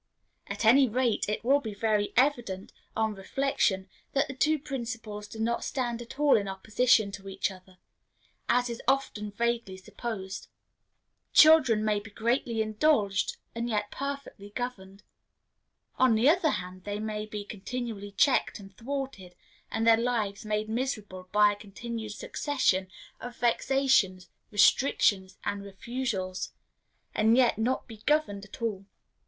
At 0.47 0.65
any 0.65 0.89
rate, 0.89 1.29
it 1.29 1.43
will 1.43 1.59
be 1.61 1.75
very 1.75 2.11
evident, 2.17 2.73
on 2.95 3.13
reflection, 3.13 3.87
that 4.13 4.27
the 4.27 4.33
two 4.33 4.57
principles 4.57 5.27
do 5.27 5.37
not 5.39 5.63
stand 5.63 6.01
at 6.01 6.19
all 6.19 6.37
in 6.37 6.47
opposition 6.47 7.11
to 7.11 7.29
each 7.29 7.51
other, 7.51 7.77
as 8.49 8.67
is 8.67 8.81
often 8.87 9.29
vaguely 9.29 9.77
supposed. 9.77 10.47
Children 11.33 11.85
may 11.85 11.99
be 11.99 12.09
greatly 12.09 12.63
indulged, 12.63 13.37
and 13.53 13.69
yet 13.69 13.91
perfectly 13.91 14.49
governed. 14.55 15.03
On 15.99 16.15
the 16.15 16.27
other 16.27 16.49
hand, 16.49 16.83
they 16.83 16.97
may 16.97 17.27
be 17.27 17.43
continually 17.45 18.09
checked 18.13 18.57
and 18.59 18.75
thwarted, 18.75 19.35
and 19.69 19.85
their 19.85 19.97
lives 19.97 20.43
made 20.43 20.67
miserable 20.67 21.29
by 21.31 21.51
a 21.51 21.55
continued 21.55 22.13
succession 22.13 22.87
of 23.19 23.35
vexations, 23.37 24.29
restrictions, 24.49 25.37
and 25.45 25.61
refusals, 25.63 26.53
and 27.13 27.37
yet 27.37 27.59
not 27.59 27.87
be 27.87 27.97
governed 28.07 28.43
at 28.45 28.63
all. 28.63 28.87